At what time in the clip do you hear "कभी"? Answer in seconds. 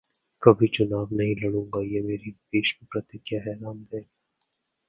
0.43-0.67